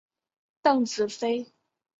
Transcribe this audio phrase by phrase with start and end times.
[0.63, 1.53] 邓紫飞。